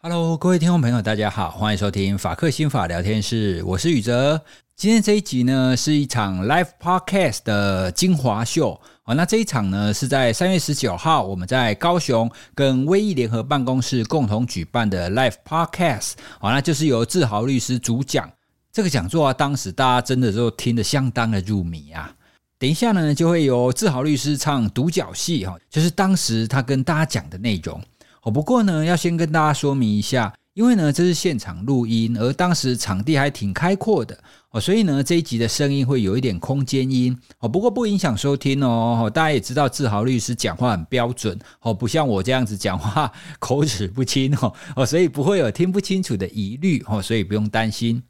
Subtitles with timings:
[0.00, 4.40] Hello，各位听众朋友，大家好，欢迎收听法客心法聊天室，我是宇哲。
[4.76, 8.80] 今天这一集呢，是一场 Live Podcast 的精华秀。
[9.02, 16.12] 好，那这一场呢，是在三月十九号，我们在高雄跟威毅联合办公室共同举办的 Live Podcast。
[16.38, 18.30] 好，那就是由志豪律师主讲。
[18.70, 22.14] 这个讲座啊，当时大家真的都听得相当的入迷啊。
[22.56, 27.82] 等一下呢，就会由志豪律师唱独角戏哈，就是当时他跟大家讲的内容。
[28.22, 34.18] 哦，不过呢，要先跟大家说明一下，因为呢，这是现场录音，而当时场地还挺开阔的
[34.50, 37.48] 哦，所以呢，这一集的声音会有一点空间音哦。
[37.48, 39.10] 不过不影响收听哦。
[39.14, 48.02] 大家也知道，志豪律师讲话很标准哦，不像我这样子讲话口齿不清哦哦，所以不会有听不清楚的疑虑哦，所以不用担心。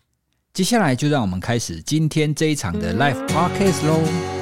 [0.55, 4.38] 接下来就让我们开始今天这一场的 Live Podcast 喽。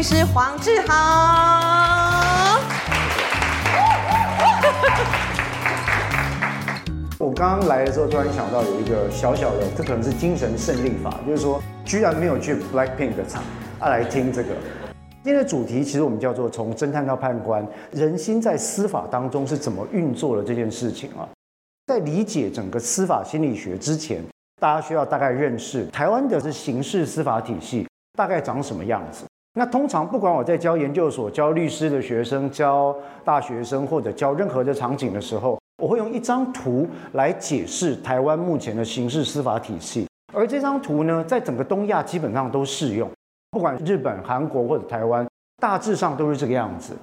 [0.00, 2.58] 律师黄志豪，
[7.20, 13.42] 我刚刚来的时候突然想到有一个小小的，这可能是精神胜利法，就是说居然没有去 Blackpink 的场
[13.78, 14.48] 啊来听这个。
[15.22, 21.28] 今天的主题其实我们叫做从侦探到判官，人心在司法当中是怎么运作的这件事情啊。
[21.88, 24.24] 在理解整个司法心理学之前，
[24.62, 27.86] 大家需要大概认识台湾的是刑事司法体系
[28.16, 29.26] 大概长什么样子。
[29.54, 40.06] 那通常不管我在教研究所、教律师的学生、教大学生或者教任何的场景的时候，我会用一张图来解释台湾目前的刑事司法体系。
[40.32, 43.10] 而这张图呢，在整个东亚基本上都适用，
[43.50, 46.96] 不管日本、韩国或者台湾，大致上都是这个样子。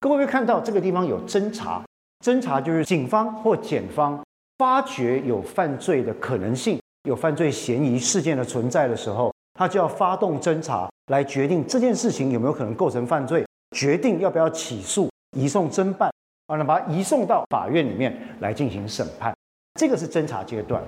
[0.00, 1.84] 各位会看到这个地方有侦查，
[2.24, 4.18] 侦查就是警方或检方
[4.56, 9.30] 发觉有犯罪的可能性、有犯罪嫌疑事件的存在的时候。
[9.58, 16.08] 他就要发动侦查，来决定这件事情有没有可能构成犯罪，决定要不要起诉、移送侦办，
[16.46, 19.34] 啊，那把它移送到法院里面来进行审判。
[19.74, 20.80] 这个是侦查阶段。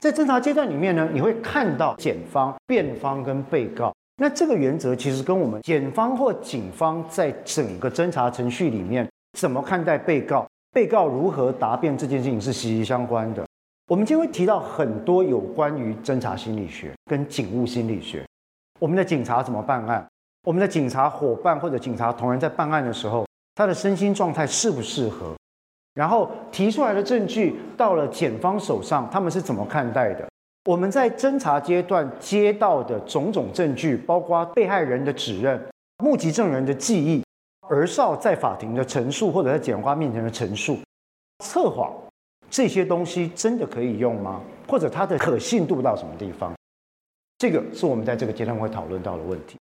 [0.00, 3.94] 在侦查阶段里面呢，你会看到检方、辩方跟被告。
[4.16, 9.06] 那这个原则其实跟我们检方或警方在整个侦查程序里面
[9.38, 13.45] 怎么看待被告、被告如何答辩这件事情是息息相关的。
[13.88, 18.26] 我们今天会提到很多有关于侦查心理学跟警务心理学。
[18.80, 20.04] 我们的警察怎么办案？
[20.42, 23.24] 我们的警察伙伴或者警察同仁在办案的时候，
[23.54, 25.36] 他的身心状态适不适合？
[25.94, 30.28] 然后提出来的证据到了检方手上，他们是怎么看待的？
[30.64, 35.64] 我们在侦查阶段接到的种种证据，包括被害人的指认、
[36.02, 37.22] 目击证人的记忆、
[37.68, 40.76] 儿少在法庭的陈述或者在检察面前的陈述、
[41.44, 41.92] 测谎。
[42.50, 44.40] 这些东西真的可以用吗？
[44.68, 46.52] 或者它的可信度到什么地方？
[47.38, 49.56] 这个是我们在这个阶段会讨论到的问题。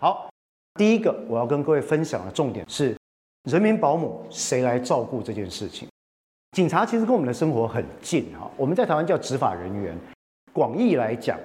[0.00, 0.30] 好，
[0.74, 2.96] 第一个我要跟各位分享的重点是，
[3.50, 5.88] 人民保姆谁来照顾这件事情？
[6.52, 9.98] 警察其实跟我们的生活很近哈，我们在台湾叫执法人员。
[10.52, 11.38] 广义来讲，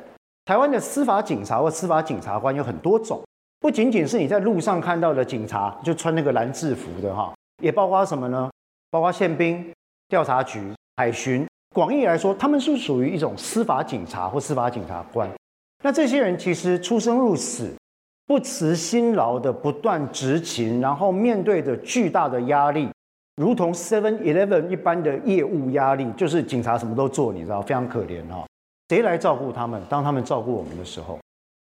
[0.45, 3.21] 台湾的司法警察或司法警察官有很多种，
[3.59, 8.49] 不仅仅是你在路上看到的警察，就穿那个蓝制服的哈，也包括什么呢？
[8.89, 9.73] 包括宪兵、
[10.07, 10.73] 调查局。
[10.97, 15.29] 海巡，广义来说，他们是属于一种司法警察或司法检察官。
[15.83, 17.73] 那这些人其实出生入死，
[18.27, 22.89] 不辞辛劳的不断执勤，然后面对着巨大的压力，
[23.35, 28.45] 如同 Seven Eleven 一般的业务压力，就是警察什么都做，你知道，非常可怜哈。
[28.89, 29.81] 谁来照顾他们？
[29.89, 31.17] 当他们照顾我们的时候，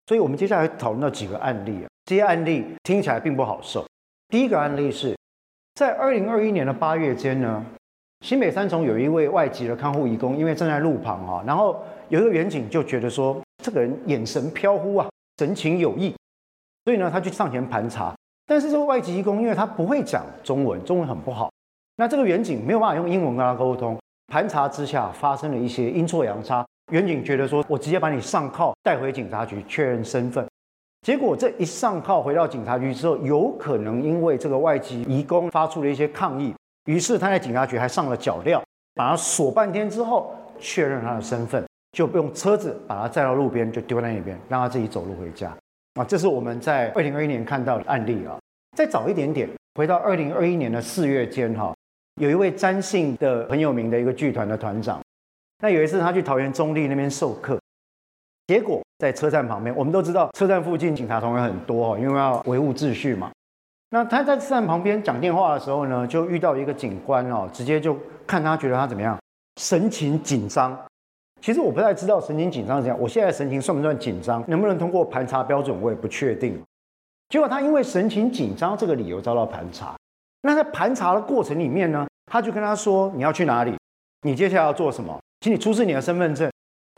[0.08, 3.86] 所以我们接下来讨论到几个案例啊，这些案例听起来并不好受。
[4.28, 5.16] 第一个案例是
[5.76, 7.66] 在二零二一年的八月间呢。
[8.22, 16.14] 新北三重有一位外籍的看护义工，因为站在路旁哈，然后有一个员警就觉得说，这个人眼神飘忽啊，神情有异，
[16.84, 18.14] 所以呢，他就上前盘查。
[18.46, 21.50] 但是这个外籍义工，因为他不会讲中文，中文很不好，
[21.96, 23.98] 那这个员警没有办法用英文跟他沟通。
[24.32, 30.46] 盘查之下发生了一些阴错阳差，员警觉得说，我直接把你上铐带回警察局确认身份。
[31.02, 36.54] 结果这一上铐回到警察局之后，有可能因为这个外籍移工发出了一些抗议。
[36.90, 38.60] 于是他在警察局还上了脚镣，
[38.96, 45.56] 把他锁半天之后确认他的身份，就用车子把他载到路边，就丢在那边，让他自己走路回家。
[45.94, 48.40] 啊，这是我们在二零二一年看到的案例啊。
[48.76, 51.76] 再早一点点，回到二零二一年的四月间哈，
[52.20, 55.00] 有一位詹姓的很有名的一个剧团的团长，
[55.60, 57.62] 那有一次他去桃园中坜那边授课，
[58.48, 63.30] 结果在车站旁边，我们都知道车站附近警察同仁很多哦，因为要维护秩序嘛。
[63.92, 67.98] 那他在站旁边讲电话的时候呢，就遇到一个警官哦，直接就
[68.28, 69.18] 看他觉得他怎么样，
[69.60, 70.78] 神情紧张。
[71.42, 76.62] 其实我不太知道神情紧张是怎样，我现在神情算不算紧张，能不能通过盘查标准，我也不确定。
[77.30, 79.96] 结果他因为神情紧张这个理由遭到盘查。
[80.42, 83.76] 那在盘查的过程里面呢，他就跟他说：“你要去哪里？
[84.22, 85.18] 你接下来要做什么？
[85.42, 86.50] 请你出示你的身份证。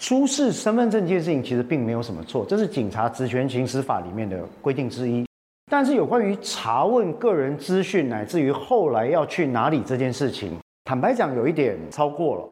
[0.01, 5.23] 出示身份证这件事情其实并没有什么错，这是警察职权行使法里面的规定之一。
[5.71, 12.49] 但是有关于查问个人资讯，乃至于后来要去哪里这件事情，坦白讲有一点超过了。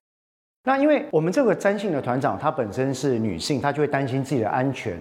[0.64, 4.98] 那因为我们这个詹姓的团长，她本身是女性，她就会担心自己的安全。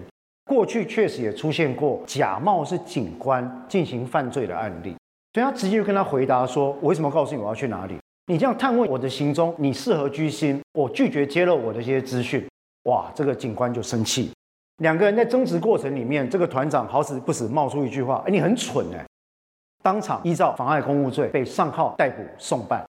[0.51, 4.97] 过去确实也出现过假冒是警官进行犯罪的案例，
[5.35, 7.97] 所以他直接就跟他回答说：“我为什么告诉你我要去哪里？
[8.27, 10.61] 你这样探问我的行踪，你是何居心？
[10.73, 12.45] 我拒绝揭露我的一些资讯。”
[12.91, 14.33] 哇，这个警官就生气。
[14.79, 19.05] 两个人在争执过程里面，这个团长好死不死冒出一句话：“哎，你很蠢哎！”
[19.83, 22.85] 当场依照妨碍公务罪被上铐逮捕送办，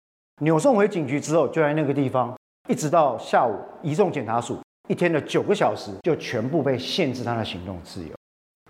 [0.42, 2.34] 扭送回警局之后，就在那个地方，
[2.68, 4.58] 一直到下午移送检察署。
[4.88, 8.10] 一天的九个小时就全部被限制他的行动自由。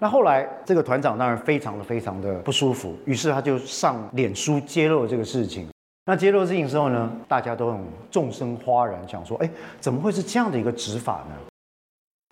[0.00, 5.68] 那后来这个团长当然非常的非常的不舒服，于是他就上脸书揭露这个事情。
[6.06, 9.50] 那揭露事情之后呢，大家都很众生哗然，想说：哎，
[9.80, 11.34] 怎么会是这样的一个执法呢？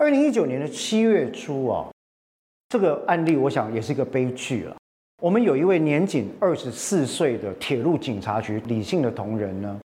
[0.02, 1.86] 二零一九年的七月初啊，
[2.70, 4.74] 这个案例我想也是一个悲剧了。
[5.22, 9.78] 我们有一位年仅二十四岁的铁路警察局李姓的同仁呢，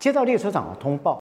[0.00, 1.18] 接到列车长的通报。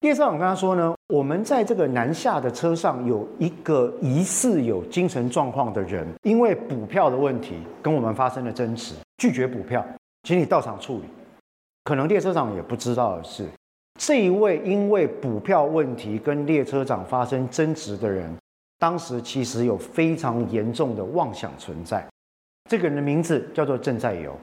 [0.00, 9.86] 列车长跟他说呢，我们在这个南下的车上有一个疑似有精神状况的人，因为补票的问题跟我们发生了争执，拒绝补票，
[10.24, 11.04] 请你到场处理。
[11.84, 13.46] 可能列车长也不知道的是，
[14.00, 18.34] 这一位因为补票问题跟列车长发生争执的人，
[18.78, 22.04] 当时其实有非常严重的妄想存在。
[22.68, 24.36] 这个人的名字叫做郑在友。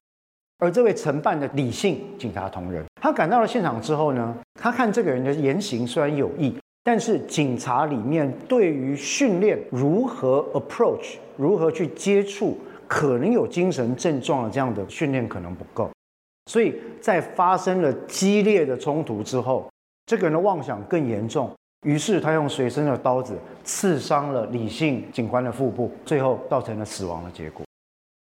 [0.59, 6.53] 而这位承办的李姓警察同仁，他赶到了现场之后呢，他看这个人的言行虽然有异，
[6.83, 12.57] 但是警察里面对于训练如何 approach，如何去接触
[12.87, 15.89] 可能有精神症状的这样的训练可能不够，
[16.49, 19.69] 所以在发生了激烈的冲突之后，
[20.07, 27.63] 这个人的妄想更严重，于是他用随身的刀子刺伤了李姓警官的腹部，最后造成了死亡的结果。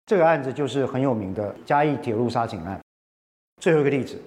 [0.07, 2.81] 这个案子就是很有名的嘉义铁路杀警案。
[3.63, 4.21] 最后一个例子，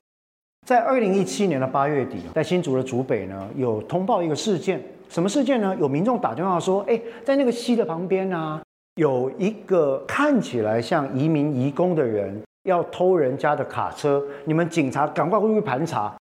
[0.65, 4.81] 在二零一七年的八月底，在新竹的竹北呢，有通报一个事件。
[5.09, 5.75] 什么事件呢？
[5.77, 8.61] 有民众打电话说：“哎，在那个溪的旁边啊，
[8.95, 16.15] 有一个看起来像移民移工的人要偷人家的卡车，你们警察赶快过去盘查。”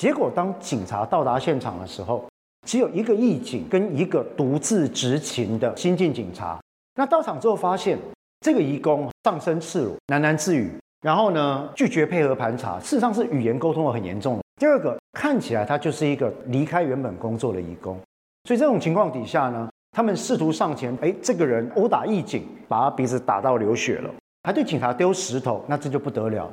[0.00, 2.24] 结果当警察到达现场的时候，
[2.66, 6.58] 只有一个义警跟一个独自执勤的新进警察。
[6.94, 7.98] 那到场之后发现。
[8.40, 10.70] 这个义工上身赤裸，喃喃自语，
[11.00, 14.38] 然后呢，拒绝配合盘查，事实上是语言沟通的很严重。
[14.56, 17.98] 第二个，看起来他就是一个离开原本工作的义工，
[18.46, 24.10] 所以这种情况底下呢，他们试图上前，哎，这个人殴打义警，把他鼻子打到流血了，
[24.44, 26.48] 还对警察丢石头，那这就不得了。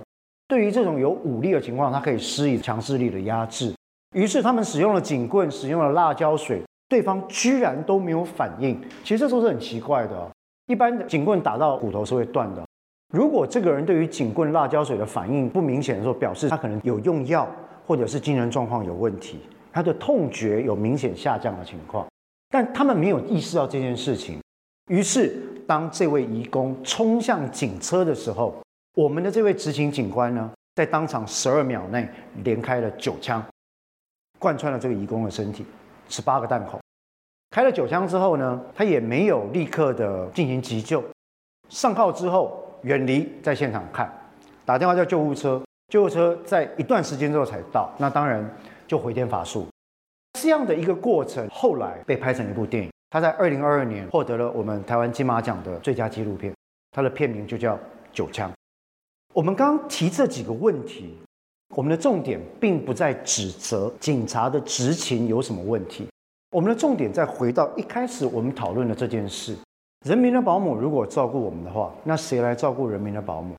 [0.47, 3.73] 对于这种有武力的情况，他可以施以强势力的压制。
[4.15, 8.81] 于是他们使用了警棍，使用了辣椒水，对方居然都没有反应。
[9.03, 10.31] 其实这时候是很奇怪的。
[10.67, 12.65] 一般的警棍打到骨头是会断的。
[13.13, 17.45] 如果这个人对于警棍辣椒水的反应不明显的时候，表示他可能有用药，
[17.85, 19.39] 或者是精神状况有问题，
[19.73, 22.07] 他的痛觉有明显下降的情况。
[22.49, 24.39] 但他们没有意识到这件事情。
[24.91, 28.53] 于是，当这位移工冲向警车的时候，
[28.93, 32.05] 我们的这位执勤警官呢，在当场十二秒内
[32.43, 33.41] 连开了九枪，
[34.37, 35.65] 贯穿了这个移工的身体，
[36.09, 36.77] 十八个弹孔。
[37.51, 41.01] 开了九枪之后呢，他也没有立刻的进行急救，
[41.69, 44.13] 上铐之后远离，在现场看，
[44.65, 48.45] 打电话叫救护车，救护车在一段时间之后才到，那当然
[48.85, 49.65] 就回天乏术。
[50.37, 56.55] 这样的一个过程，后来被拍成一部电影，他在二零二二年获得了我们台湾金马奖的最佳纪录片，
[56.91, 57.75] 他的片名就叫
[58.13, 58.49] 《九枪》。
[59.33, 61.17] 我们刚刚提这几个问题，
[61.75, 66.07] 我们的重点并不在指责警察的执勤有什么问题。
[66.51, 69.57] 我们的重点在回到一开始我们讨论的这件事：
[70.05, 73.55] 人民的保姆如果照顾我们的话，那谁来照顾人民的保姆？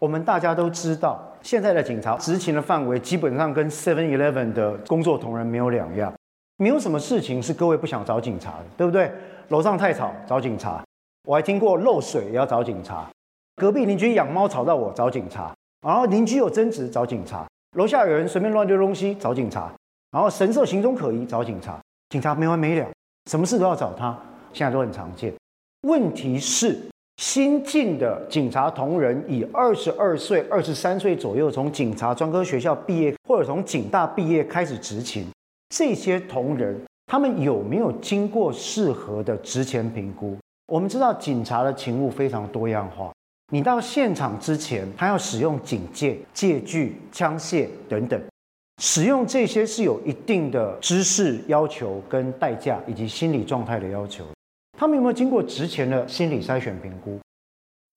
[0.00, 6.14] 我们大家都知道，现在的警察执勤的范围基本上跟 Seven Eleven 的工作同仁没有两样，
[6.58, 9.10] 没有什么事情是各位不想找警察的，对不对？
[9.48, 10.84] 楼上太吵找警察，
[11.24, 13.08] 我还听过漏水也要找警察，
[13.56, 15.54] 隔壁邻居养猫吵到我找警察，
[15.86, 17.46] 然后邻居有争执找警察，
[17.76, 19.72] 楼下有人随便乱丢东西找警察。
[20.10, 22.88] 然后神色行踪可疑，找警察，警察没完没了，
[23.30, 24.18] 什么事都要找他，
[24.52, 25.32] 现在都很常见。
[25.82, 26.76] 问题是，
[27.18, 35.26] 新进的警察同仁以二十二岁、二十三岁左右从警察专科学校毕业，或者从警大毕业开始执勤，
[35.68, 40.36] 这些同仁他们有没有经过适合的职前评估？
[40.66, 43.12] 我们知道警察的勤务非常多样化。
[43.50, 48.20] 你到现场之前，他要使用警戒、借据、枪械等等，
[48.82, 54.26] 使用这些是有一定的知识要求、跟代价以及心理状态的要求。
[54.78, 57.18] 他们有没有经过职前的心理筛选评估？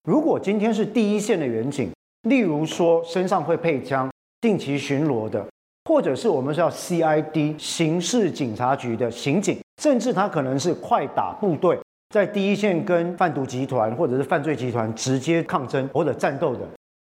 [0.03, 1.91] 如果今天是第一线的员警，
[2.23, 4.09] 例如说身上会配枪、
[4.39, 5.45] 定期巡逻的，
[5.85, 11.79] 或者是我们叫 CID 刑事警察局的刑警，甚至他可能是快打部队。
[12.09, 16.67] 在第一线跟贩毒集团或者是犯罪集团直接抗争或者战斗的，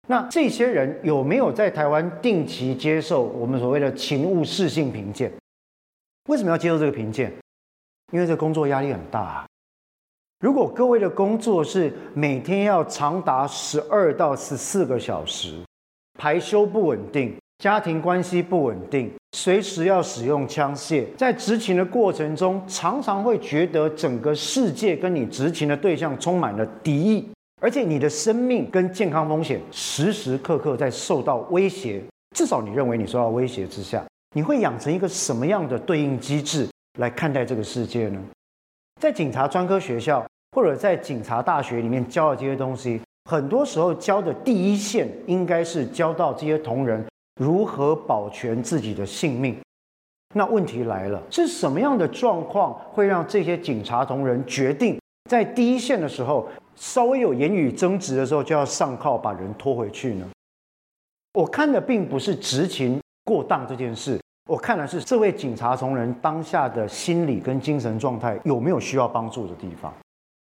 [0.06, 5.32] 那这些人有没有在台湾定期接受我们所谓的勤务适性评鉴？
[6.28, 7.32] 为什么要接受这个评鉴？
[8.12, 9.46] 因为这工作压力很大啊。
[10.40, 15.64] 如果各位的工作是每天要长达十二到十四个小时，
[16.18, 17.36] 排休不稳定。
[17.64, 27.26] 家庭关系不稳定，随时要使用枪械，在执勤的过程中，常常会觉得整个世界跟你执勤的对象充满了敌意，
[27.62, 32.02] 而且你的生命跟健康风险时时刻刻在受到威胁。
[32.36, 34.04] 至少你认为你受到威胁之下，
[34.34, 36.68] 你会养成一个什么样的对应机制
[36.98, 38.20] 来看待这个世界呢？
[39.00, 40.22] 在警察专科学校
[40.54, 47.02] 或者在警察大学里面教的这些东西，很多时候教的第一线应该是教到这些同仁。
[47.36, 49.56] 如何保全自己的性命？
[50.34, 55.00] 那问题来了，是什么样的状况会让这些警察同仁决定
[55.30, 60.28] 在第一线的时候，稍微有言语争执的时候就要上铐把人拖回去呢？
[61.34, 69.92] 我看的并不是执勤过当这件事，我看的是这位警察同仁当下的心理跟精神状态有没有需要帮助的地方。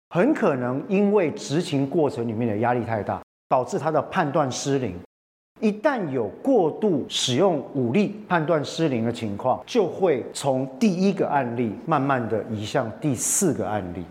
[0.09, 4.97] 很可能因为执勤过程里面的压力太大，导致他的判断失灵。
[5.59, 14.05] 一旦有过度使用武力判断失灵的情况，就会从第一个案例慢慢的移向第四个案例。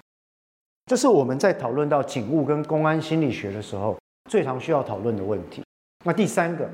[0.86, 3.96] 这是我们在讨论到警务跟公安心理学的时候
[4.30, 5.62] 最常需要讨论的问题。
[6.04, 6.68] 那第三个，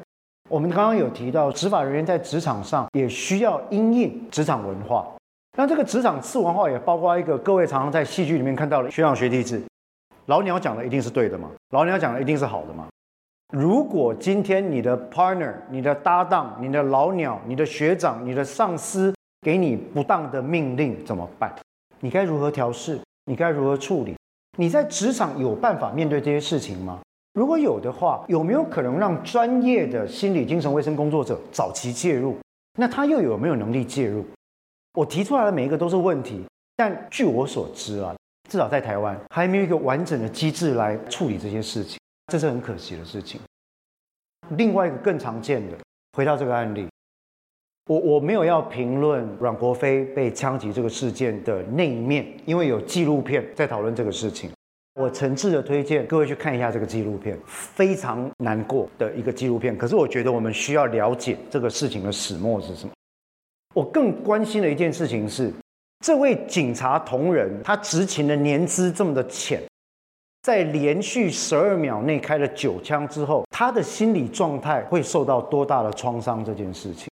[0.51, 5.07] 我们刚刚有提到，执法人员在职场上也需要因应职场文化。
[5.57, 9.63] 那这个职场次文化也包括一个各位常常在戏剧里面看到的学长学弟制。
[10.27, 11.51] 老鸟讲的一定是对的吗？
[11.71, 12.87] 老鸟讲的一定是好的吗？
[13.53, 21.55] 如果今天你的 partner、你的搭档、你的老鸟、你的学长、你的上司给你不当的命令怎么办？
[22.01, 22.99] 你该如何调试？
[23.27, 24.17] 你该如何处理？
[24.57, 27.01] 你在职场有办法面对这些事情吗？
[27.35, 32.39] 如果有的话，有没有可能让专业的心理精神卫生工作者早期介入？
[32.79, 34.25] 那他又有没有能力介入？
[34.95, 36.43] 我提出来的每一个都是问题，
[36.75, 38.17] 但据我所知啊，
[38.49, 41.99] 至少在台湾还没有一个完整的机制来处理这些事情。
[42.33, 43.39] 这是很可惜的事情。
[44.57, 45.77] 另外一个更常见的，
[46.15, 46.89] 回到这个案例，
[47.89, 54.51] 我我没有要评论阮国飞被枪击这个事件的那一面，因为有纪录片在讨论这个事情。
[54.95, 59.77] 我诚挚的推荐各位去看一下这个纪录片，非常难过的一个纪录片。
[59.77, 62.95] 可是我觉得我们需要了解这个事情的始末是什么。
[63.75, 65.53] 我更关心的一件事情是，
[66.03, 69.63] 这位警察同仁他执勤的年资这么的浅。
[70.43, 76.45] 在连续十二秒内开了九枪之后，他的心理状态会受到多大的创伤？
[76.45, 77.09] 这件事情，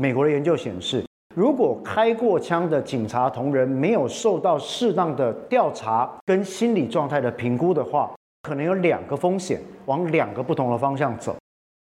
[0.00, 11.36] 美国的研究显示，如果开过枪的警察同仁没有受到适当的调查跟心理状态的评估的话，可能有两个风险，往两个不同的方向走。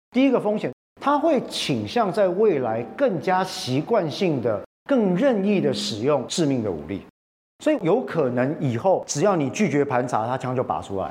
[0.10, 7.04] 第一个风险，他会倾向在未来更加习惯性的、更任意的使用致命的武力。
[7.60, 11.10] 所以有可能以后只要你拒绝盘查，他枪就拔出来。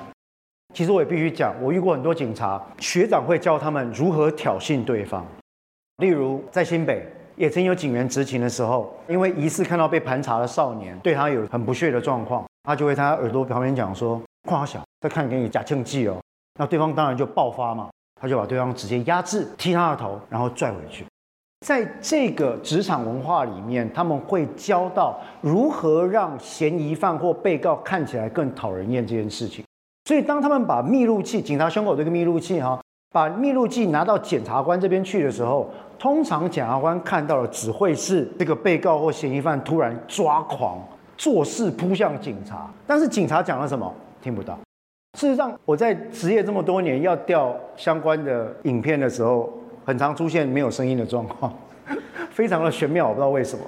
[0.75, 5.25] 其实我也必须讲，我遇过很多警察学长会教他们如何挑衅对方。
[5.99, 16.21] 例如在新北也曾有警员执勤的时候，因为疑似看到被盘查的少年对他有很不屑的状况，他就会在他耳朵旁边讲说：“夸小，再看给你假枪技哦。”
[16.59, 17.89] 那对方当然就爆发嘛，
[18.21, 21.07] 他就把对方直接压制，踢他的头，然后拽回去。
[21.65, 29.65] 在这个职场文化里面，他们会教到如何让嫌疑犯或被告看起来更讨人厌这件事情。
[30.05, 32.79] 所以，当他们把密录器，警察胸口这个密录器哈，
[33.11, 40.79] 把密录器拿到检察官这边去的时候，通常检察官看到的只会是这个被告或嫌疑犯突然抓狂，
[41.17, 42.71] 作势扑向警察。
[42.87, 43.91] 但是警察讲了什么？
[44.21, 44.55] 听不到。
[45.19, 49.51] 事实上，我在职业这么多年，要调相关的影片的时候。
[49.85, 51.53] 很常出现没有声音的状况，
[52.31, 53.65] 非常的玄妙，我不知道为什么。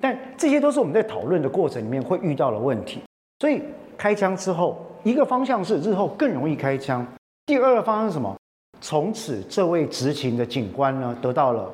[0.00, 3.02] 但这些都是我们在讨论的过程里面会遇到的问题。
[3.40, 3.62] 所以
[3.96, 7.04] 开枪之后，一个方向是日后更容易开枪；
[7.46, 8.36] 第二个方向是什么？
[8.80, 11.68] 从此这位执勤的警官呢，得到了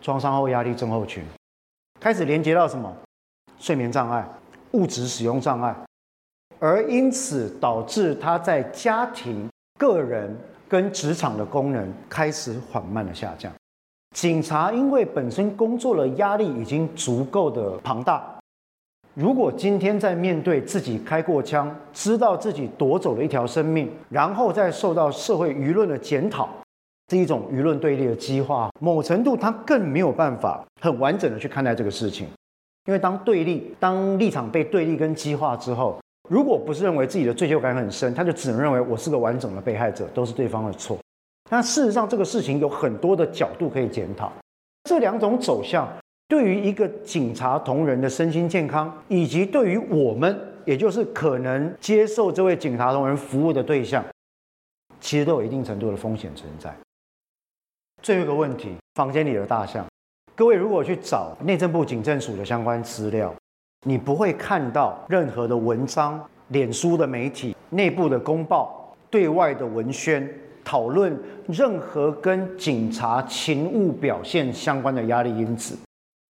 [0.00, 1.22] 创伤后压力症候群，
[2.00, 2.92] 开始连接到什么？
[3.60, 4.26] 睡眠障碍、
[4.72, 5.74] 物质使用障碍，
[6.58, 10.36] 而因此导致他在家庭、个人
[10.68, 13.52] 跟职场的功能开始缓慢的下降。
[14.14, 18.24] 警察因为本身工作的压力已经足够的庞大。
[19.14, 26.48] 如果今天在面对自己开过枪，知道自己夺走了一条生命，然后再受到社会舆论的检讨，
[27.08, 32.28] 这一种舆论对立的激化，某程度他更没有办法很完整的去看待这个事情。
[32.86, 40.98] 因为当对立、当立场被对立跟激化之后，如果不是认为自己的罪疚感很深，他就只能认为我是个完整的被害者，都是对方的错。
[41.50, 44.30] 但事实上，这个事情有很多的角度可以检讨，
[44.84, 45.88] 这两种走向。
[46.28, 54.04] 对于一个警察同仁的身心健康，以及对于我们，也就是可能接受这位警察同仁服务的对象，
[55.00, 56.76] 其实都有一定程度的风险存在。
[58.02, 59.86] 最后一个问题，房间里的大象，
[60.34, 63.34] 各位如果去找内政部警政署的相关资料，
[63.86, 70.28] 你不会看到任何的文章、脸书的媒体、内部的公报、对外的文宣
[70.64, 71.16] 讨论
[71.46, 75.78] 任何跟警察勤务表现相关的压力因子。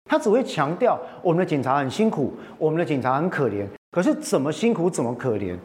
[0.10, 3.66] 他只会强调我们的警察很辛苦，我们的警察很可怜。
[3.92, 5.58] 可是怎么辛苦怎么可怜？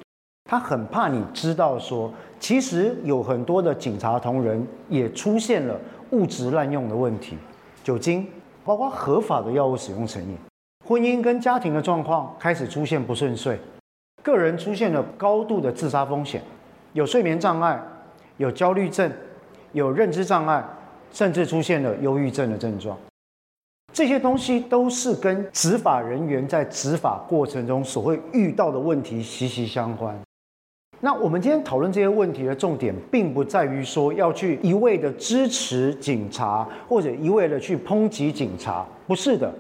[0.49, 5.79] 他很怕你知道说，其实有很多的警察同仁也出现了
[6.11, 7.37] 物质滥用的问题，
[7.83, 8.27] 酒精，
[8.65, 10.37] 包括合法的药物使用成瘾，
[10.85, 13.57] 婚姻跟家庭的状况开始出现不顺遂，
[14.23, 16.43] 个人出现了高度的自杀风险，
[16.93, 17.81] 有睡眠障碍，
[18.37, 19.11] 有焦虑症，
[19.73, 20.65] 有认知障碍，
[21.13, 22.99] 甚至出现了忧郁症的症状。
[23.93, 30.19] 这些东西都是跟执法人员在执法过程中所会遇到的问题息息相关。
[30.99, 39.53] 那我们今天讨论这些问题的重点，并不在于说要去一味的支持警察，或者一味的去抨击警察，不是的。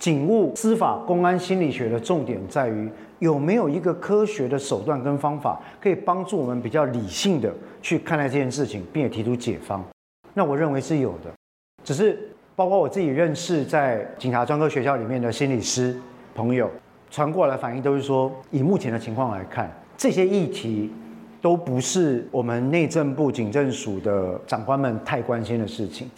[0.00, 2.90] 警务、司法、公安心理学的重点在于
[3.20, 9.84] 有没有一个科学的手段跟方法，可以帮助我们比较理性的去看待这件事情，并且提出解方。
[10.34, 11.30] 那我认为是有的，
[11.84, 12.18] 只是。
[12.56, 15.98] 包括我自己认识在警察专科学校里面的心理师
[16.34, 16.70] 朋友
[17.10, 20.92] 传过来反应，都是说，以目前的情况来看，这些议题
[21.40, 26.10] 都不是我们内政部警政署的长官们太关心的事情，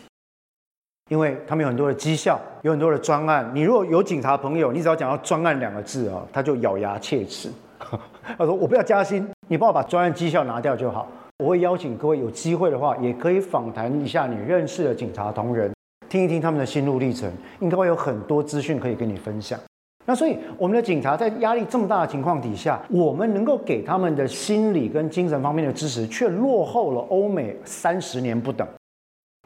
[1.12, 3.51] 因为他们有很多的绩效，有很多的专案。
[3.53, 7.51] 你如果有警察朋友，你只要讲到专案两个字啊，他就咬牙切齿。
[8.38, 11.07] 他说：“我不要加薪，你帮我把专案绩效拿掉就好。”
[11.44, 15.70] 我会邀请各位有机会的话，也可以访谈一下你认识的警察同仁。
[16.09, 19.61] 听一听他们的心路历程，应该会有很多资讯可以跟你分享。
[20.07, 28.66] 那所以，我们的警察在压力这么大的情况底下，我们能够给他们的心理跟精神方面的支持，却落后了欧美三十年不等。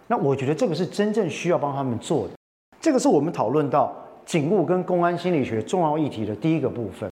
[0.07, 2.35] 那我觉得这个是真正需要帮他们做的。
[2.81, 7.11] 这个是我们讨论到警务跟公安心理学重要议题的第一个部分。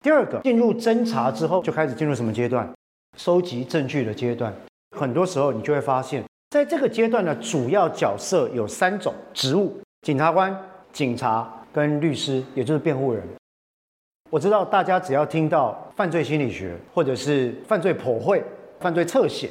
[0.00, 2.70] 第二个，进入侦查之后，就开始进入什么阶段？
[3.16, 4.54] 收集证据的阶段。
[4.96, 6.22] 很多时候，你就会发现。
[6.50, 10.56] 在这个阶段的主要角色有三种职务：检察官、
[10.92, 13.22] 警察跟律师，也就是辩护人。
[14.30, 18.42] 我知道大家只要听到犯罪心理学或者是犯罪剖绘、
[18.80, 19.50] 犯罪侧写，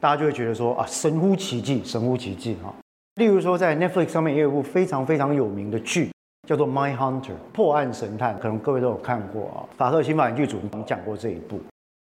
[0.00, 2.74] 大家就会觉得说啊，神乎其技，神乎其技哈。
[3.16, 6.10] 例如说，在 Netflix 上面也有部非常非常有名的剧，
[6.46, 9.64] 叫做《My Hunter》破案神探，可能各位都有看过啊。
[9.76, 11.58] 法克新法影剧组我们讲过这一部。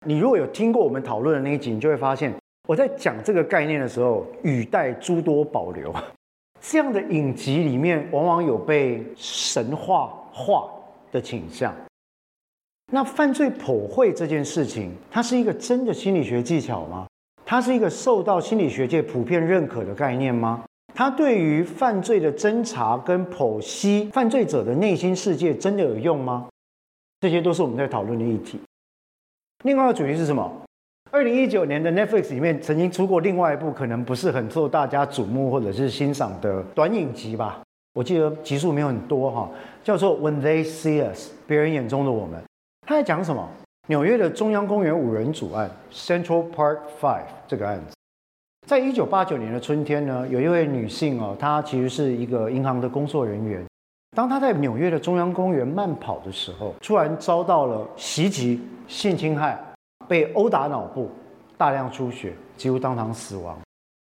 [0.06, 2.32] 你如果有听过我们讨论的那一集，你就会发现。
[2.68, 5.90] 我在讲这个概念的时候，语带诸多保留。
[6.60, 10.68] 这样的影集里面，往往有被神话化
[11.10, 11.74] 的倾向。
[12.92, 17.06] 那犯罪普惠这件事情，它是一个真的心理学技巧吗？
[17.50, 20.62] 它是一个受到心理学界普遍认可的概念吗？
[20.94, 26.46] 它对于犯罪的侦查跟剖析犯罪者的内心世界真的有用吗？
[27.20, 28.60] 这些都是我们在讨论的议题。
[29.64, 30.52] 另外一个主题是什么？
[31.10, 37.62] 二零一九年的 Netflix 里面曾经出过另外一部可能不是很受大家瞩目或者是欣赏的短影集吧，
[37.94, 39.48] 我记得集数没有很多哈，
[39.82, 42.42] 叫做 When They See Us，别人眼中的我们。
[42.86, 43.48] 他在讲什么？
[43.88, 47.96] 纽约的中央公园五人组案 Central Park Five 这个案子，
[48.66, 53.64] 在一九八九年的春天呢，有一位女性哦，她其实是一个银行的工作人员，
[54.14, 59.58] 当她在纽约的中央公园慢跑的时候，突然遭到了袭击、性侵害。
[60.06, 61.10] 被殴打脑部，
[61.58, 63.58] 大量出血，几乎当场死亡，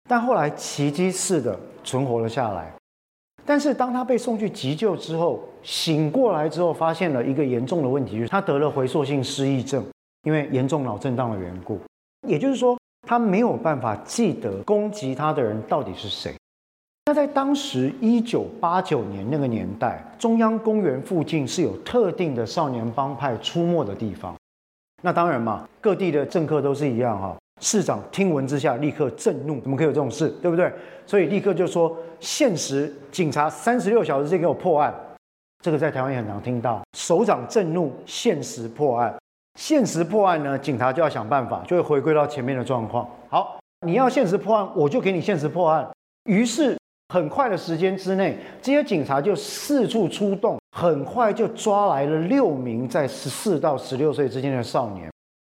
[0.08, 2.72] 但后来奇迹似的存活了下来。
[3.46, 9.84] 但是当他被送去急救之后，醒过来之后，发现了一个严重的问题，就是他得了回溯性失忆症，
[10.22, 11.78] 因为严重脑震荡的缘故。
[12.26, 16.34] 也就是说，他没有办法记得攻击他的人到底是谁。
[17.06, 24.34] 那在当时一九八九年那个年代，中央公园附近是有特定的少年帮派出没的地方。
[25.02, 27.36] 那当然嘛，各地的政客都是一样哈。
[27.64, 30.70] 市长听闻之下立刻震怒，怎么可以有这种事，对不对？
[31.06, 34.94] 所以立刻就说限时警察三十六小时之给我破案。
[35.64, 39.14] 这个在台湾也很常听到，首长震怒，限时破案。
[39.58, 43.08] 限时破案呢，警察就要想办法，就会回归到前面的状况。
[43.30, 45.88] 好，你要限时破案，我就给你限时破案。
[46.24, 46.76] 于是
[47.14, 55.08] 很快的时间之内，这些警察就四处出动，很快就抓来了六名在十四到十六岁之间的少年。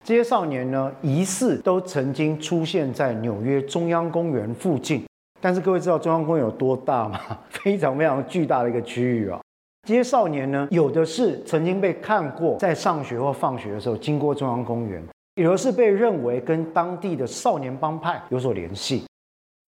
[0.07, 5.03] 这些少年呢，疑似都曾经出现在纽约中央公园附近。
[5.41, 7.19] 但是各位知道中央公园有多大吗？
[7.51, 9.37] 非常非常巨大的一个区域啊。
[9.85, 15.03] 这些少年呢，有的是曾经被看过在上学或放学的时候经过中央公园，
[15.35, 19.03] 有的是被认为跟当地的少年帮派有所联系。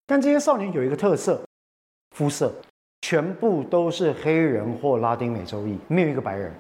[0.06, 1.42] 但这些少年有一个特色，
[2.16, 2.54] 肤色
[3.02, 6.54] 全部都是黑人或拉丁美洲裔，没有一个白人。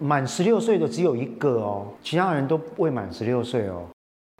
[0.00, 3.84] 满十六岁的只有一个哦，其他人都未满十六岁哦。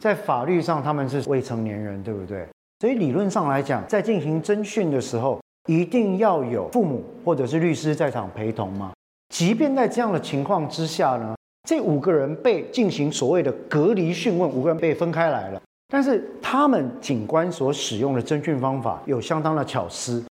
[0.03, 2.47] 在法律上他们是未成年人，对不对？
[2.81, 8.93] 所以理论上来讲，在进行侦讯的时候，一定要有父母或者是律师在场陪同吗？
[9.29, 11.37] 即便在这样的情况之下呢，
[11.69, 15.63] 这五个人被进行所谓的隔离讯问，五个人被分开来了。
[15.87, 20.25] 但是他们警官所使用的侦讯方法有相当的巧思，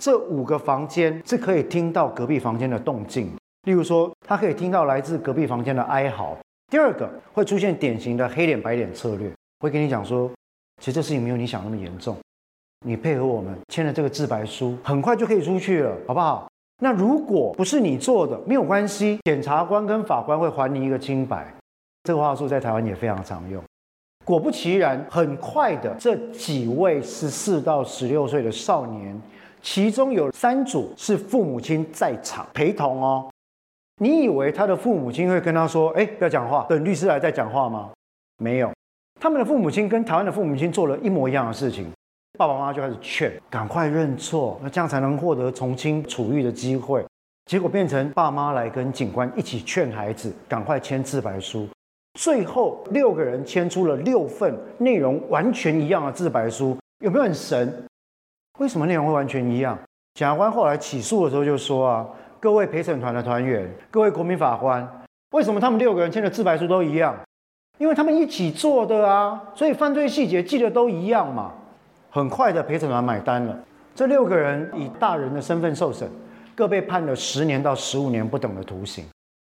[0.00, 3.32] 这五个房间是可以听到隔壁房间的动静，
[3.64, 6.36] 例如说，他可以听到来自隔壁房间的哀嚎。
[6.70, 10.30] 第二个会出现典型的黑脸白脸策略，会跟你讲说，
[10.80, 12.16] 其实这事情没有你想那么严重。
[12.86, 16.48] 你配合我们签了这个自白书，很快就可以出去了，好不好？
[16.82, 21.52] 那如果不是你做的，没有关系，检察官跟法官会还你一个清白。
[22.04, 23.62] 这个话术在台湾也非常常用。
[24.24, 29.20] 果不其然，很快的，这几位十四到十六岁的少年，
[29.60, 33.28] 其中有三组是父母亲在场陪同哦。
[34.02, 37.90] 你以为他的父母亲会跟他说：“哎，不要讲话，等律师来再讲话吗？”
[38.42, 38.72] 没有，
[39.20, 41.86] 他们的父母亲跟台湾的父母亲做了一模一样的事情。
[42.38, 47.04] 爸爸妈妈就开始劝，赶快认错，那这样才能获得从轻处遇的机会。
[47.44, 51.68] 结果变成爸妈来跟警官一起劝孩子赶快签自白书。
[52.18, 57.84] 最后六个人签出了六份内容完全一样的自白书，有没有很神？
[58.58, 59.78] 为什么内容会完全一样？
[60.14, 62.08] 检察官后来起诉的时候就说啊，
[62.40, 64.88] 各位陪审团的团员，各位国民法官，
[65.32, 67.14] 为什么他们六个人签的自白书都一样？
[67.76, 71.52] 因为他们一起做的啊，所以犯罪细节记得都一样嘛。
[72.08, 73.54] 很快的，陪审团买单了。
[73.94, 76.08] 这六个人以大人的身份受审，
[76.54, 79.04] 各被判了十年到十五年不等的徒刑。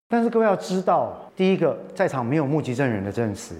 [0.09, 3.55] 但是各位要知道，第一个，在场没有目击证人的证词；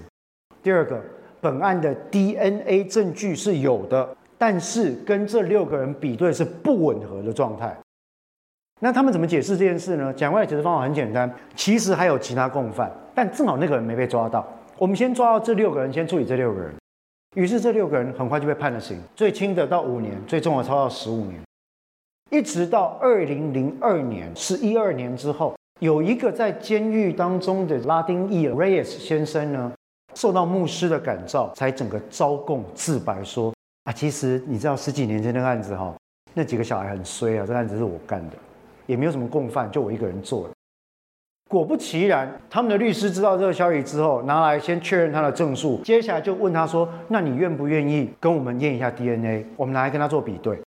[0.61, 1.01] 第二个，
[1.39, 7.73] 本案的 DNA 证据是有的，但是跟这六个人比对是不吻合的状态。
[8.83, 10.11] 那他们怎么解释这件事呢？
[10.11, 14.43] 检官的解释方法很简单，其实还有其他共犯，但正好那个人没被抓到。
[14.79, 16.73] 我们先抓到这六个人，先处理这六个人。
[17.35, 21.39] 于是这六个人很快就被判了刑，最轻的到五年，最重的超到十五年。
[22.31, 29.71] 一直到二零零二年，十一二年之后，有一个在监狱当中的拉丁裔 Reyes 先生呢，
[30.15, 35.93] 受到牧师的感召，才整个招供自白说啊，其实你知道十几年前那个案子哈，
[36.33, 38.35] 那几个小孩很衰啊，这个案子是我干的，
[38.91, 40.53] 也没有什么共犯，就我一个人做的。
[41.49, 49.45] 果不其然，他们的律师知道这个消息之后，拿来先确认他的证述，接下来就问他说：“那你愿不愿意跟我们验一下 DNA？
[49.55, 50.59] 我们拿来跟他做比对。”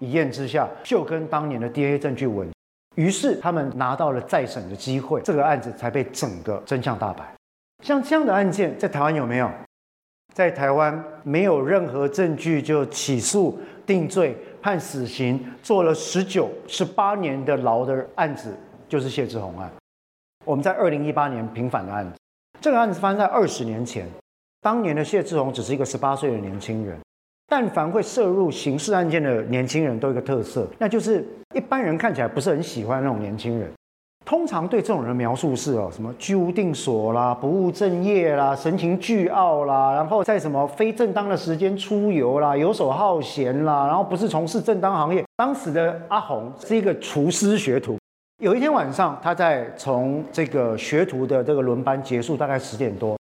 [0.00, 2.48] 一验之下，就跟当年的 DNA 证据吻。
[2.96, 7.24] 于是他们拿到了再审的机会，这个案子才被整个真相大白。
[7.84, 9.48] 像这样的案件，在台湾有没有？
[10.34, 18.54] 在台湾没有任何证据就起诉、定罪、判死刑，坐了十九、十八年的牢的案子，
[18.88, 19.70] 就是谢志宏案。
[20.44, 22.18] 我们在二零一八年平反的案子，
[22.60, 24.06] 这个案子发生在二十年前。
[24.60, 26.98] 当年的谢志宏只是一个十八岁的年轻人。
[27.50, 33.72] 但凡会涉入刑事案件的年轻人都有一个特色，那就是一般人看起来不是很喜欢那种年轻人。
[34.28, 45.24] 通常对这种人描述是哦，什么居无定所啦，不务正业啦，神情倨傲啦，然后在什么非正当的时间出游啦，游手好闲啦，然后不是从事正当行业。
[45.34, 47.96] 当时的阿红是一个厨师学徒。
[48.42, 53.16] 有一天晚上，他在从这个学徒的这个轮班结束，大概十点多，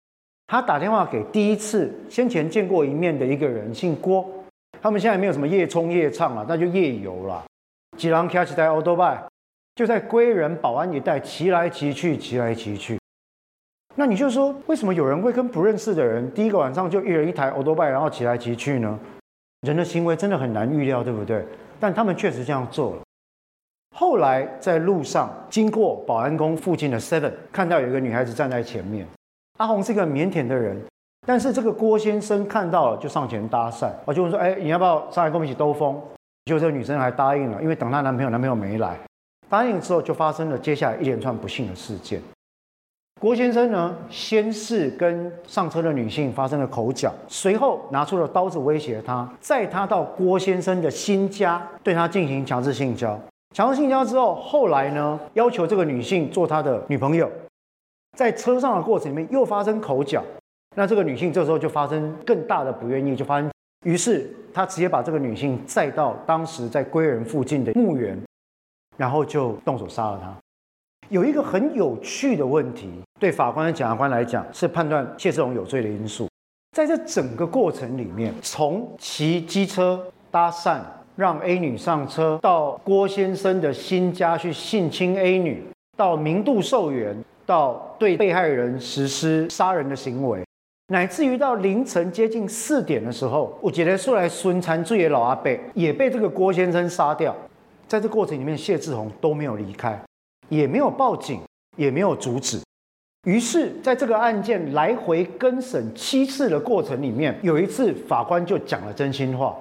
[0.47, 4.27] 他打电话给第一次先前见过一面的一个人，姓郭。
[4.81, 7.43] 他们现在没有什么夜冲夜唱了，那就夜游了。
[7.95, 9.23] 几郎开起台欧多拜，
[9.75, 12.97] 就在归仁保安一带骑来骑去，骑来骑去。
[13.93, 18.97] 那你就说，为什么有人会跟不认识的人第一个晚上就一人一台欧多拜，然后骑来骑去呢？
[19.61, 21.45] 人的行为真的很难预料，对不对？
[21.79, 23.01] 但他们确实这样做了。
[23.95, 29.05] 后来在路上经过保安宫附近的 Seven，看到有一个女孩子站在前面。
[29.57, 30.81] 阿红是一个腼腆的人，
[31.25, 36.01] 但是这个郭先生看到了就上前搭讪，我就问说：“哎，你要不要上来跟我们一起兜风？”
[36.45, 38.97] 就这个女生还答应了，因为等她男朋友，男朋友没来。
[39.49, 42.21] 答应之后，就发生了接下来一连串不幸的事件。
[43.21, 53.17] 郭先生呢，先是跟上车的女性发生了口角，随后拿出了刀子威胁她，载她到郭先生的新家，对她进行强制性交。
[53.53, 57.31] 强制性交之后，后来呢，要求这个女性做他的女朋友，
[58.17, 60.21] 在车上的过程里面又发生口角，
[60.75, 63.49] 那这个女性这时候就发生更大的不愿意，就发生，
[63.85, 68.21] 于是他直接把这个女性载到当时在归仁附近的墓园，
[68.97, 70.33] 然后就动手杀了他。
[71.09, 76.27] 有一个很有趣的问题，对法官和检察官来讲是判断谢志宏有罪的因素，
[76.71, 80.79] 在这整个过程里面，从骑机车搭讪。
[81.17, 85.63] 让 A 女上车到郭先生的新家去性侵 A 女，
[85.95, 90.43] 到明度受源，到对被害人实施杀人的行为，
[90.89, 97.33] 乃至于到凌晨接近四点的时候，我觉得出来孙残罪的老阿伯也被这个郭先生杀掉。
[97.87, 99.99] 在这过程里面，谢志宏都没有离开，
[100.49, 101.41] 也没有报警，
[101.77, 102.59] 也没有阻止。
[103.27, 109.55] 于是，在这个案件来回更审七次的过程里面，有一次法官就讲了真心话，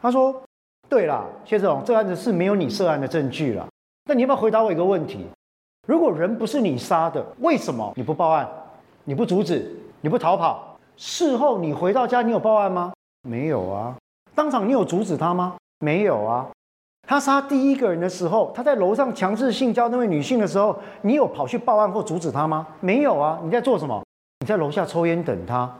[0.00, 0.42] 他说。
[0.88, 3.66] 对了，谢志宏，这个案子是没有你涉案的证据了。
[4.04, 5.26] 那你要不要回答我一个问题？
[5.88, 8.48] 如果人不是你杀的，为什么你不报案？
[9.02, 9.68] 你不阻止？
[10.00, 10.78] 你不逃跑？
[10.96, 12.92] 事后你回到家，你有报案吗？
[13.22, 13.96] 没有啊。
[14.32, 15.56] 当场你有阻止他吗？
[15.80, 16.46] 没有啊。
[17.06, 22.66] 他杀第一个人的时候，他在楼上强制性交那位女性的时候，你有跑去报案或阻止他吗？
[22.80, 23.38] 没有啊。
[23.44, 24.04] 你在做什么？
[24.40, 25.72] 你在楼下抽烟等他。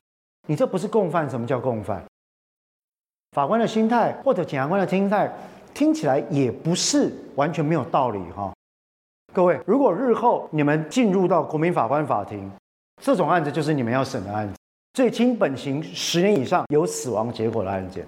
[0.46, 1.28] 你这不是共犯？
[1.28, 2.04] 什么叫共犯？
[3.32, 5.30] 法官的心态或者检察官的心态，
[5.74, 8.52] 听起来也不是完全没有道理哈。
[9.34, 12.48] 各位，如果日后你们进入到国民法官法庭，
[13.02, 14.54] 这种案子就是你们要审的案子，
[14.94, 18.05] 最轻本刑十年以上有死亡结果的案件。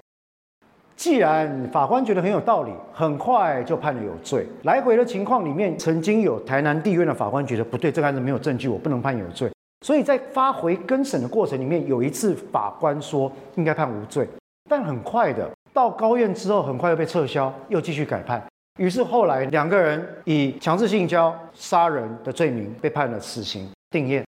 [0.99, 4.45] 既然法官觉得很有道理，很快就判了有罪。
[4.63, 9.49] 来回的情况里面，曾经有台南地院的法官觉得不对，这个案子没有证据，我不能判有罪。
[9.85, 14.27] 所以在发回更审的过程里面，有一次法官说应该判无罪。
[14.69, 18.43] 但很快的，到高院之后，很快又被撤销，又继续改判。
[18.77, 24.21] 于是后来两个人以强制性交、杀人的罪名被判了死刑定谳。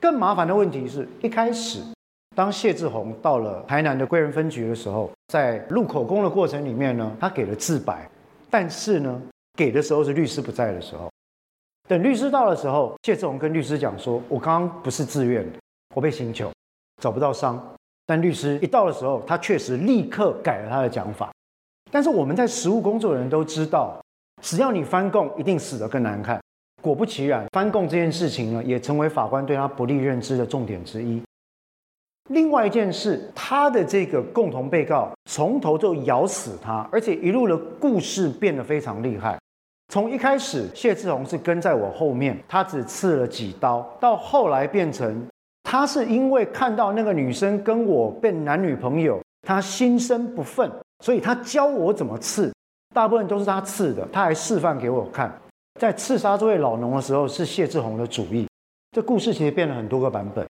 [0.00, 1.80] 更麻烦的问题是一开始，
[2.36, 8.06] 当谢志宏到了台南的归仁分局的时候，在录口供的过程里面呢，他给了自白，
[8.50, 9.22] 但是呢，
[9.56, 11.10] 给的时候是律师不在的时候。
[11.88, 15.58] 等律师到的时候，谢志宏跟律师讲说：“我刚刚不是自愿的，
[15.94, 16.52] 我被刑求，
[17.00, 17.58] 找不到伤。”
[18.04, 21.32] 但律师一到的时候，他确实立刻改了他的讲法。
[21.90, 23.98] 但是我们在实务工作的人都知道，
[24.42, 26.38] 只要你翻供，一定死得更难看。
[26.82, 31.22] 果不其然，翻供这件事情呢，也成为法官对他不利认知的重点之一。
[32.28, 39.38] 另外一件事，他的这个共同被告从头就咬死他，而且一路的故事变得非常厉害。
[39.92, 45.26] 从一开始，谢志宏是跟在我后面，他只刺了几刀，到后来变成。
[45.68, 50.70] 他是因为看到那个女生跟我变男女朋友，他心生不忿，
[51.04, 52.52] 所以他教我怎么刺，
[52.94, 55.36] 大部分都是他刺的，他还示范给我看。
[55.80, 58.46] 在刺杀这位老农的时候，是谢志宏的主意。
[58.92, 60.46] 这故事其实变了很多个版本，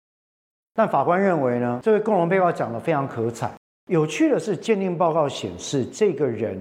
[0.74, 3.52] 但法官认为呢，这位共同被告讲得非常可采。
[3.90, 6.58] 有趣的是，鉴定报告显示，这个人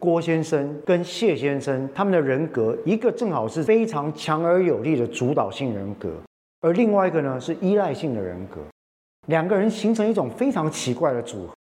[0.00, 6.10] 郭先生跟谢先生他们的人格，一个正好是非常强而有力的主导性人格。
[6.60, 8.60] 而另外一个呢，是依赖性的人格，
[9.26, 11.54] 两个人形成一种非常奇怪的组合。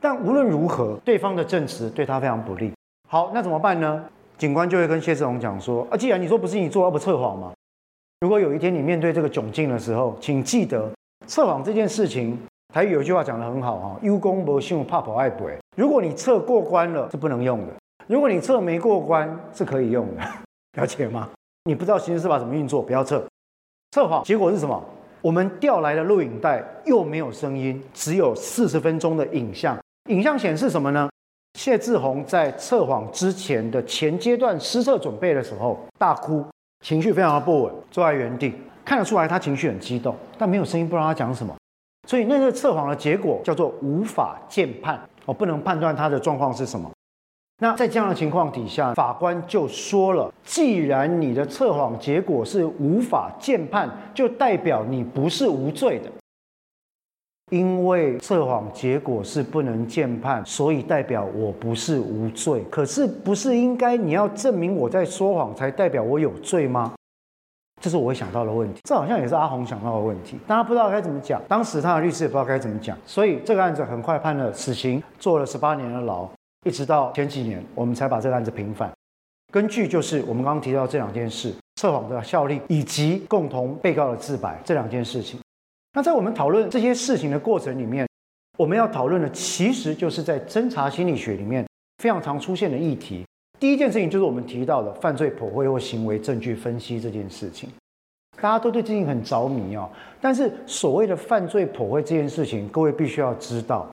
[0.00, 2.72] 但无论如何，对方的证词对他非常不利。
[3.08, 4.04] 好，那怎么办呢？
[4.36, 7.52] 警官就会跟谢志宏讲说：啊，既然你说不是你做，要不测谎吗？
[8.20, 10.90] 如果有一天你面对这个窘境的时候，请记得
[11.32, 12.38] 测谎这件事情。
[12.74, 15.56] 台语有句话讲得很好哈，有功无信，怕跑爱鬼。
[15.78, 17.72] 如果你测过关了，是不能用的；
[18.06, 20.22] 如果你测没过关，是可以用的。
[20.76, 21.30] 了解吗？
[21.64, 23.24] 你不知道刑事司法怎么运作，不要测。
[23.92, 24.78] 测谎结果是什么？
[25.22, 29.78] 我们调来的录影带又没有声音，只有四十分钟的影像。
[30.10, 31.08] 影像显示什么呢？
[31.58, 36.44] 谢志宏在测谎之前的前阶段施测准备的时候大哭，
[36.84, 38.54] 情绪非常的不稳，坐在原地，
[38.92, 41.56] 看得出来他情绪很激动，但没有声音，不知道他讲什么。
[42.06, 46.90] 所以那个测谎的结果叫做无法鉴判，我不能判断他的状况是什么。
[47.62, 56.10] 那在这样的情况底下，法官就说了：既然你的测谎结果是无法鉴判，就代表你不是无罪的。
[57.50, 62.62] 因为测谎结果是不能见判，所以代表我不是无罪。
[62.70, 66.92] 可是不是应该你要证明我在说谎才代表我有罪吗？
[67.82, 68.80] 这是我会想到的问题。
[68.84, 71.42] 这好像也是阿红想到的问题，大家不知道该怎么讲。
[71.48, 76.28] 当时他的律师也不知道该怎么讲，所以这个案子很快判了死刑，坐了十八年的牢，
[76.64, 78.88] 一直到前几年我们才把这个案子平反。
[79.52, 85.40] 根据就是我们刚刚提到这两件事，测谎的效力以及共同被告的自白这两件事情。
[85.92, 88.06] 那在我们讨论这些事情的过程里面，
[88.56, 91.66] 我们要讨论的其实就是在侦查心理学里面
[91.98, 93.26] 非常常出现的议题。
[93.62, 97.70] 第一件事情就是我们提到的犯罪剖绘或行为证据分析这件事情，
[98.40, 99.88] 大家都对这件很着迷哦。
[100.20, 103.88] 但是所谓的犯罪剖绘这件事情，各位必须要知道。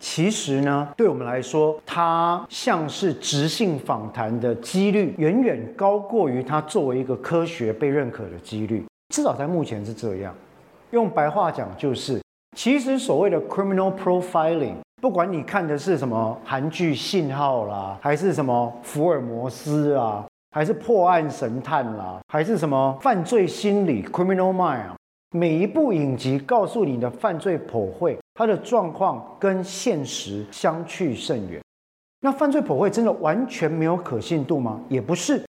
[0.00, 8.82] 其实呢，对我们来说，它像是直性访谈的几率远远高过于它作为一个科学被认可的几率，
[9.14, 10.34] 至少在目前是这样。
[10.92, 12.22] 用白话讲就是，
[12.56, 24.90] 其实所谓的 criminal profiling，不管你看的是什么韩剧《信号》啦，还是什么福尔摩斯啊，还是破案神探啦，还是什么犯罪心理 criminal mind。
[25.30, 31.62] 每一部影集告诉你的犯罪剖绘，它的状况跟现实相去甚远。
[32.20, 34.78] 那犯罪剖绘真的完全没有可信度吗？
[34.90, 35.42] 也不是。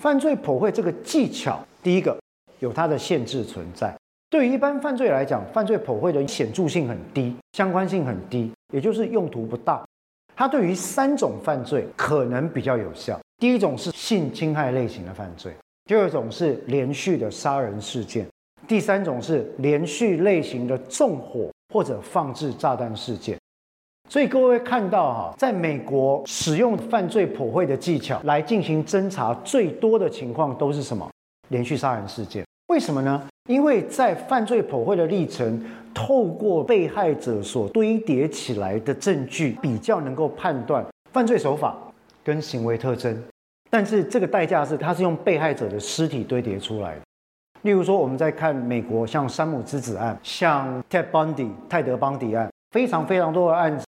[0.00, 2.16] 犯罪剖绘这个技巧，第一个
[2.60, 3.94] 有它的限制存在。
[4.30, 9.84] 对于一般犯罪来讲，犯罪剖绘的显著性很低，相关性很低，也就是用途不大。
[10.36, 13.18] 它对于三种犯罪可能比较有效。
[13.38, 15.52] 第一种是性侵害类型的犯罪，
[15.84, 18.26] 第二种是连续的杀人事件。
[18.66, 23.38] 第三种是连续类型的纵火或者放置炸弹事件，
[24.08, 31.08] 所以各位看到哈，在美国使用犯罪普惠的技巧来进行侦查最多的情况都是什么？
[31.48, 32.43] 连续杀人事件。
[32.68, 33.22] 为什么呢？
[33.48, 41.76] 因为在犯罪普惠的历程，透过被害者所堆叠起来的证据，比较能够判断犯罪手法
[42.24, 43.22] 跟行为特征。
[43.70, 47.00] 但是这个代价是，它是用被害者的尸体堆叠出来的。
[47.62, 53.84] 例如说，我们在看美国像山姆之子案、像 Ted Bundy 泰德邦迪案，非常非常多的案子，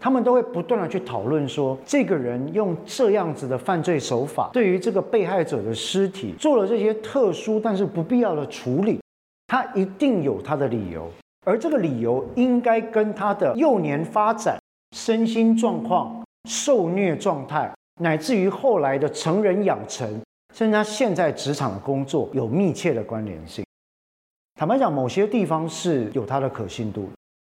[0.00, 9.00] 他们都会不断的去讨论说，这个人用这样子的犯罪手法，对于这个被害者的尸体做了这些特殊但是不必要的处理，
[9.48, 11.10] 他一定有他的理由，
[11.44, 14.56] 而这个理由应该跟他的幼年发展、
[14.96, 20.08] 身心状况、受虐状态，乃至于后来的成人养成。
[20.54, 23.64] 甚至他现在职场的工作有密切的关联性。
[24.58, 27.08] 坦白讲，某些地方是有它的可信度。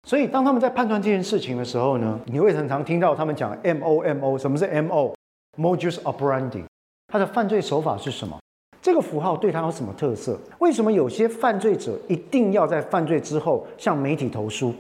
[0.08, 6.64] 所以当他们在判断这件事情的时候呢，你会很常听到他们讲 MO，MO，什么是 MO？Modus operandi，
[7.10, 8.40] 他的犯罪手法是什么？
[8.82, 10.40] 这个符号对他有什么特色？
[10.60, 14.74] 为什么有些犯罪者一定要在犯罪之后向媒体投书？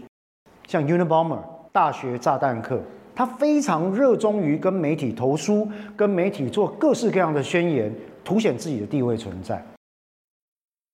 [0.65, 1.39] 像 Unabomber
[1.73, 2.79] 大学炸弹客。
[3.13, 9.61] 他非常热衷于跟媒体投书，跟媒体做各式各样的宣言，凸显自己的地位存在。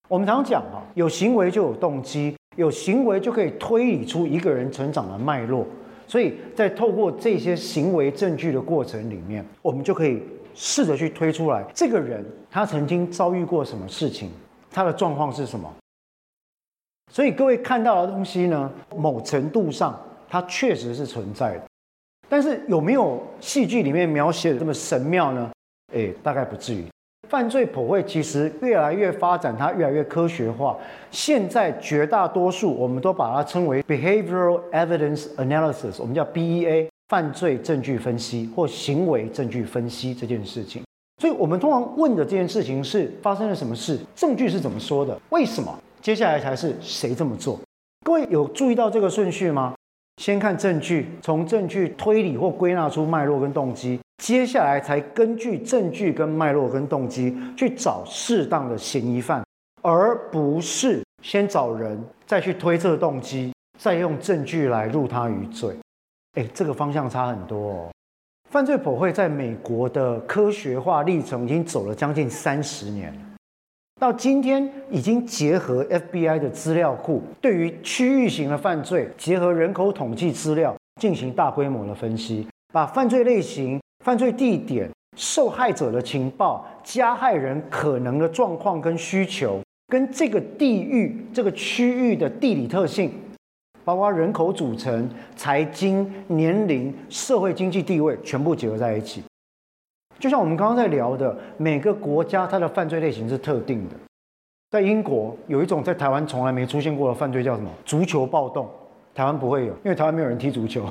[0.09, 5.65] 我们常常讲啊，有行为就有动机，有行为就可以推理出一个人成长的脉络。
[6.07, 10.21] 所以在透过这些行为证据的过程里面，我们就可以
[10.53, 14.29] 试着去推出来，这个人他曾经遭遇过什么事情，
[14.69, 15.73] 他的状况是什么。
[17.11, 21.63] 所以各位看到的东西呢，某程度上它确实是存在的。
[22.27, 25.51] 但是有没有戏剧里面描写的这么神妙呢？
[25.93, 26.85] 诶，大概不至于。
[27.29, 30.77] 犯罪普惠其实越来越发展，它越来越科学化。
[31.09, 40.83] 现在绝大多数我们都把它称为 behavioral evidence analysis，我们叫 BEA，犯罪证据分析或行为证据分析这件事情。
[41.21, 45.75] 所以我们通常问的这件事情是发生了什么事，证据是怎么说的，为什么？
[46.01, 47.59] 接下来才是谁这么做。
[48.05, 49.73] 各位有注意到这个顺序吗？
[50.21, 59.45] 先看证据，从证据推理或归纳出脉络跟动机，接下来才根据证据跟脉络跟动机去找适当的嫌疑犯，
[59.81, 65.75] 而不是先找人，再去推测动机，再用证据来入他于罪。
[66.37, 67.89] 哎，这个方向差很多哦。
[68.49, 73.13] 犯罪普惠在美国的科学化历程已经走了将近三十年。
[73.99, 93.09] 到今天已经结合 FBI 的资料库，对于区域型的犯罪，结合人口统计资料进行大规模的分析，把犯罪类型、犯罪地点、受害者的情报、加害人可能的状况跟需求，跟这个地域、这个区域的地理特性，
[93.85, 99.23] 包括人口组成、财经、年龄、社会经济地位，全部结合在一起。
[100.19, 103.95] 就像我们刚刚在聊的，每个国家它的犯罪类型是特定的。
[104.69, 107.69] 在英国有一种在台湾从来没出现过的犯罪，叫什么？
[107.85, 108.69] 足球暴动。
[109.15, 110.85] 台湾不会有，因为台湾没有人踢足球，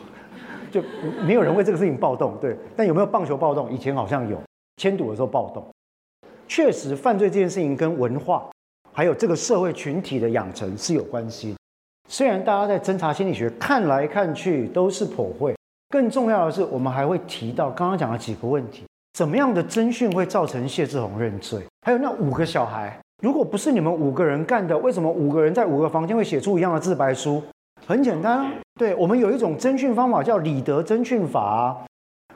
[0.73, 0.83] 就
[1.25, 2.37] 没有人为这个事情暴动。
[2.41, 3.71] 对，但有没有棒球暴动？
[3.71, 4.37] 以前好像有，
[4.79, 5.65] 签赌的时候暴动。
[6.49, 8.51] 确实，犯罪这件事情跟文化
[8.93, 11.55] 还有这个社会群体的养成是有关系。
[12.09, 15.55] 虽然大家在侦查心理学看来看去都是颇会，
[15.89, 21.63] 更重要的是，我们还会提到刚刚讲的几个问题：怎么样的侦讯会造成谢志宏认罪？
[21.87, 27.43] 还有那五个小孩，如果不是你们五个人干的，为什么五个人在五个房间会写出一样的自白书？
[27.87, 31.77] 很简单啊，对，我们有一种侦讯方法叫李德侦讯法。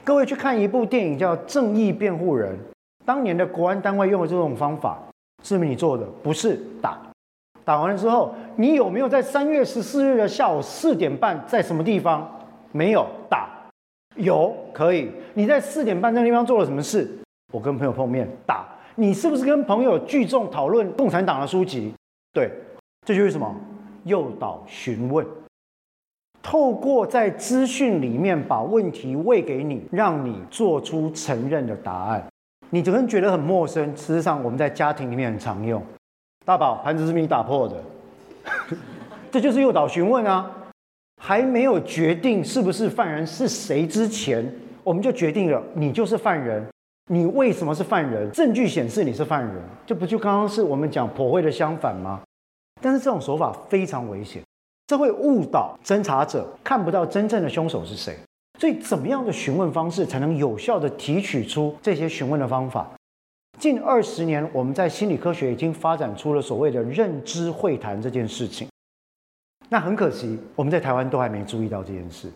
[0.04, 2.52] 各位去看一部电影叫《正义辩护人》。
[3.04, 4.98] 当年的国安单位用的这种方法，
[5.42, 6.04] 是不是你做的？
[6.22, 7.00] 不是打，
[7.64, 12.28] 打完了之后，你有没有在三月十四日的下午四点半在什么地方？
[12.70, 13.48] 没有打，
[14.16, 15.10] 有可以。
[15.34, 17.08] 你在四点半那个地方做了什么事？
[17.52, 18.66] 我跟朋友碰面打。
[18.94, 21.92] 你是不是跟朋友聚众讨论共产党的书籍？
[22.32, 22.50] 对，
[23.06, 23.54] 这就是什么？
[24.04, 25.26] 诱导询问，
[26.48, 32.24] 透过在资讯里面把问题喂给你，让你做出承认的答案。
[32.70, 35.82] 你可能觉得很陌生，事实上我们在家庭里面很常用。
[36.44, 37.82] 大宝，盘子是你打破的，
[39.32, 40.48] 这就是诱导询问啊。
[41.20, 44.48] 还没有决定是不是犯人是谁之前，
[44.84, 46.64] 我们就决定了你就是犯人。
[47.10, 48.30] 你为什么是犯人？
[48.30, 52.20] 证据显示你是犯人，这不就刚刚是我们讲颇会的相反吗？
[52.80, 54.40] 但是这种手法非常危险，
[54.86, 58.16] 这会误导侦查者看不到真正的凶手是谁。
[58.58, 62.88] 所以，怎么样的询问方式才能有效地提取出这些询问的方法？
[63.58, 68.68] 近二十年，我们在心理科学已经发展出了所谓的认知会谈这件事情。
[69.68, 72.30] 那很可惜，我们在台湾都还没注意到这件事。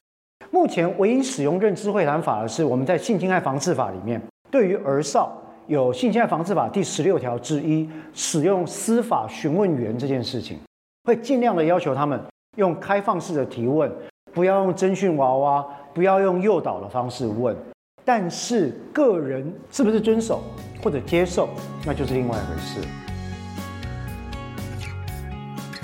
[0.50, 4.20] 目前唯一使用认知会谈法的是我们在性侵害防治法里面，
[4.50, 10.58] 对于儿少有性侵害防治法第十六条之一，使用司法询问员这件事情，
[11.04, 12.20] 会尽量的要求他们
[12.56, 13.90] 用开放式的提问。
[14.32, 17.56] 不要用征讯娃娃，不要用诱导的方式问，
[18.04, 20.40] 但是个人是不是遵守
[20.80, 21.48] 或者接受，
[21.84, 22.80] 那就是另外一回事。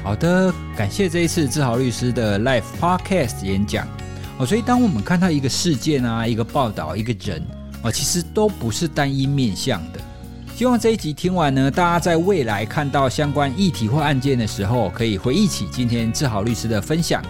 [0.05, 3.85] 好的，感谢这一次志豪律师的 Live Podcast 演讲
[4.39, 4.47] 哦。
[4.47, 7.43] 所以，当我们看到一个事件啊，一个报道，一个人
[7.83, 9.99] 哦，其实都不是单一面向的。
[10.57, 17.23] 希望这一集听完呢，大家在未来看到相关议题或案件的时候，可以回忆起今天志豪律师的分享。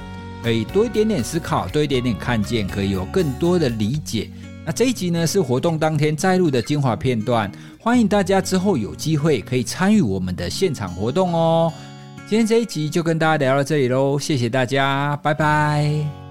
[0.45, 4.31] 可以多一点点思考，多一点点看见，可以有更多的理解。
[4.64, 7.51] 那这一集呢，是活动当天摘录的精华片段，
[7.81, 11.72] 欢迎大家之后有机会可以参与我们的现场活动哦。
[12.29, 16.26] 今天这一集就跟大家聊到这里喽，谢谢大家，拜拜。